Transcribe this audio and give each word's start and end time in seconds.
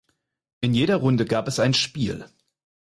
In 0.61 0.73
jeder 0.73 0.95
Runde 0.95 1.25
gab 1.25 1.47
es 1.47 1.59
ein 1.59 1.75
Spiel. 1.75 2.25